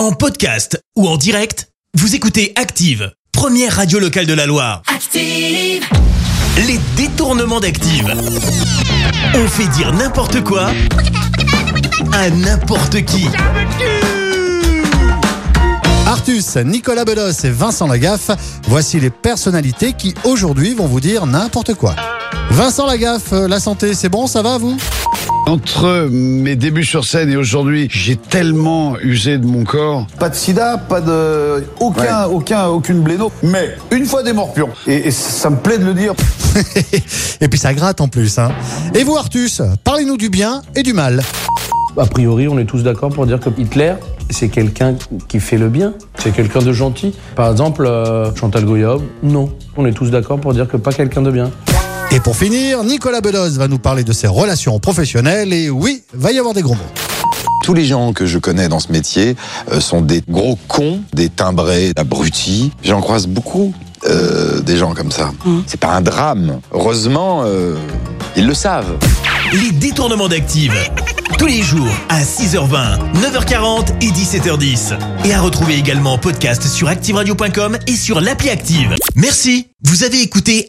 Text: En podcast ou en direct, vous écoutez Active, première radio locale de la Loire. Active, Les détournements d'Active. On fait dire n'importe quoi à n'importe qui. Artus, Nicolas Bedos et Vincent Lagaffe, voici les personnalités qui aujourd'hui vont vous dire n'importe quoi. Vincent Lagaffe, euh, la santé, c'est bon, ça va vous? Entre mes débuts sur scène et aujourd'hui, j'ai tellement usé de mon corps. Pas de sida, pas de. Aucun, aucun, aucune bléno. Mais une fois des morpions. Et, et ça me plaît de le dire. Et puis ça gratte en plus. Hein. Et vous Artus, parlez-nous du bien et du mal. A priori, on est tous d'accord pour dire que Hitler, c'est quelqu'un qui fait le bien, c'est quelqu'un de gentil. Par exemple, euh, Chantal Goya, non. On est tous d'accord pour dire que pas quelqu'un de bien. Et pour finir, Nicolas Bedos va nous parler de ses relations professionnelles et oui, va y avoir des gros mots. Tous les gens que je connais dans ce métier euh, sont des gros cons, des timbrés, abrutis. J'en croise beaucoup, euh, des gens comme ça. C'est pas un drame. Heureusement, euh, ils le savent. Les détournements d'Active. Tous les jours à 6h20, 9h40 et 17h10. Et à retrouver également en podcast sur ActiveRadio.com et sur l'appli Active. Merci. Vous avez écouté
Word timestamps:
En 0.00 0.12
podcast 0.12 0.82
ou 0.96 1.06
en 1.06 1.18
direct, 1.18 1.68
vous 1.92 2.14
écoutez 2.14 2.54
Active, 2.56 3.12
première 3.32 3.76
radio 3.76 3.98
locale 3.98 4.24
de 4.24 4.32
la 4.32 4.46
Loire. 4.46 4.80
Active, 4.86 5.84
Les 6.56 6.80
détournements 6.96 7.60
d'Active. 7.60 8.10
On 9.34 9.46
fait 9.46 9.68
dire 9.76 9.92
n'importe 9.92 10.42
quoi 10.42 10.70
à 12.14 12.30
n'importe 12.30 13.04
qui. 13.04 13.26
Artus, 16.06 16.56
Nicolas 16.56 17.04
Bedos 17.04 17.44
et 17.44 17.50
Vincent 17.50 17.86
Lagaffe, 17.86 18.30
voici 18.68 19.00
les 19.00 19.10
personnalités 19.10 19.92
qui 19.92 20.14
aujourd'hui 20.24 20.72
vont 20.72 20.86
vous 20.86 21.00
dire 21.00 21.26
n'importe 21.26 21.74
quoi. 21.74 21.94
Vincent 22.48 22.86
Lagaffe, 22.86 23.34
euh, 23.34 23.48
la 23.48 23.60
santé, 23.60 23.92
c'est 23.92 24.08
bon, 24.08 24.26
ça 24.26 24.40
va 24.40 24.56
vous? 24.56 24.78
Entre 25.50 26.06
mes 26.12 26.54
débuts 26.54 26.84
sur 26.84 27.04
scène 27.04 27.28
et 27.28 27.36
aujourd'hui, 27.36 27.88
j'ai 27.90 28.14
tellement 28.14 28.96
usé 29.00 29.36
de 29.36 29.44
mon 29.44 29.64
corps. 29.64 30.06
Pas 30.20 30.28
de 30.28 30.36
sida, 30.36 30.78
pas 30.78 31.00
de. 31.00 31.64
Aucun, 31.80 32.26
aucun, 32.26 32.66
aucune 32.68 33.00
bléno. 33.00 33.32
Mais 33.42 33.76
une 33.90 34.06
fois 34.06 34.22
des 34.22 34.32
morpions. 34.32 34.68
Et, 34.86 35.08
et 35.08 35.10
ça 35.10 35.50
me 35.50 35.56
plaît 35.56 35.78
de 35.78 35.86
le 35.86 35.94
dire. 35.94 36.14
Et 37.40 37.48
puis 37.48 37.58
ça 37.58 37.74
gratte 37.74 38.00
en 38.00 38.06
plus. 38.06 38.38
Hein. 38.38 38.52
Et 38.94 39.02
vous 39.02 39.16
Artus, 39.16 39.60
parlez-nous 39.82 40.16
du 40.16 40.28
bien 40.28 40.62
et 40.76 40.84
du 40.84 40.92
mal. 40.92 41.20
A 41.96 42.06
priori, 42.06 42.46
on 42.46 42.56
est 42.56 42.64
tous 42.64 42.84
d'accord 42.84 43.10
pour 43.10 43.26
dire 43.26 43.40
que 43.40 43.50
Hitler, 43.58 43.94
c'est 44.30 44.50
quelqu'un 44.50 44.94
qui 45.26 45.40
fait 45.40 45.58
le 45.58 45.68
bien, 45.68 45.94
c'est 46.18 46.32
quelqu'un 46.32 46.60
de 46.60 46.72
gentil. 46.72 47.12
Par 47.34 47.50
exemple, 47.50 47.86
euh, 47.86 48.32
Chantal 48.36 48.64
Goya, 48.64 48.98
non. 49.24 49.50
On 49.76 49.84
est 49.84 49.92
tous 49.92 50.12
d'accord 50.12 50.38
pour 50.38 50.52
dire 50.52 50.68
que 50.68 50.76
pas 50.76 50.92
quelqu'un 50.92 51.22
de 51.22 51.32
bien. 51.32 51.50
Et 52.12 52.18
pour 52.18 52.36
finir, 52.36 52.82
Nicolas 52.82 53.20
Bedos 53.20 53.50
va 53.50 53.68
nous 53.68 53.78
parler 53.78 54.02
de 54.02 54.12
ses 54.12 54.26
relations 54.26 54.80
professionnelles 54.80 55.52
et 55.52 55.70
oui, 55.70 56.02
va 56.12 56.32
y 56.32 56.38
avoir 56.38 56.54
des 56.54 56.62
gros 56.62 56.74
mots. 56.74 56.80
Tous 57.62 57.72
les 57.72 57.84
gens 57.84 58.12
que 58.12 58.26
je 58.26 58.38
connais 58.38 58.68
dans 58.68 58.80
ce 58.80 58.90
métier 58.90 59.36
euh, 59.70 59.80
sont 59.80 60.00
des 60.00 60.22
gros 60.28 60.58
cons, 60.66 61.02
des 61.12 61.28
timbrés, 61.28 61.92
abrutis. 61.94 62.72
J'en 62.82 63.00
croise 63.00 63.28
beaucoup, 63.28 63.72
euh, 64.06 64.60
des 64.60 64.76
gens 64.76 64.92
comme 64.92 65.12
ça. 65.12 65.30
C'est 65.68 65.78
pas 65.78 65.94
un 65.94 66.00
drame. 66.00 66.60
Heureusement, 66.72 67.42
euh, 67.44 67.76
ils 68.36 68.46
le 68.46 68.54
savent. 68.54 68.96
Les 69.52 69.70
détournements 69.70 70.28
d'Active. 70.28 70.74
Tous 71.38 71.46
les 71.46 71.62
jours 71.62 71.88
à 72.08 72.22
6h20, 72.22 72.98
9h40 73.14 73.92
et 74.02 74.10
17h10. 74.10 74.98
Et 75.24 75.32
à 75.32 75.40
retrouver 75.40 75.76
également 75.76 76.14
en 76.14 76.18
podcast 76.18 76.66
sur 76.66 76.88
ActiveRadio.com 76.88 77.78
et 77.86 77.96
sur 77.96 78.20
l'appli 78.20 78.50
Active. 78.50 78.94
Merci. 79.14 79.68
Vous 79.82 80.04
avez 80.04 80.20
écouté 80.20 80.68